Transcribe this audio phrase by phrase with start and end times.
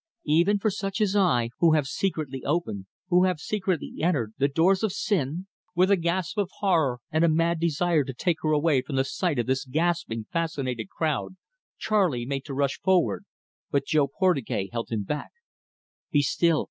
[0.25, 4.81] Even for such as I, who have secretly opened, who have secretly entered, the doors
[4.81, 8.81] of sin" With a gasp of horror and a mad desire to take her away
[8.81, 11.35] from the sight of this gaping, fascinated crowd,
[11.77, 13.25] Charley made to rush forward,
[13.69, 15.29] but Jo Portugais held him back.
[16.11, 16.59] "Be still.